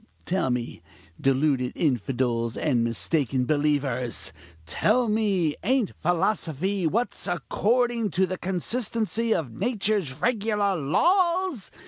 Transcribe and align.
Tell 0.25 0.49
me, 0.49 0.81
deluded 1.21 1.73
infidels 1.75 2.57
and 2.57 2.83
mistaken 2.83 3.41
unbelievers! 3.41 4.33
tell 4.65 5.07
me, 5.07 5.53
ain't 5.63 5.95
philosophy 5.95 6.87
what's 6.87 7.27
according 7.27 8.09
to 8.17 8.25
the 8.25 8.39
consistency 8.39 9.31
of 9.31 9.51
nature's 9.53 10.13
regular 10.19 10.75
laws? 10.75 11.69